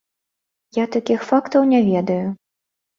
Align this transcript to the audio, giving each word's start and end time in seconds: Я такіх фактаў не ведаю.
Я 0.79 0.85
такіх 0.97 1.29
фактаў 1.31 1.71
не 1.77 1.85
ведаю. 1.95 2.23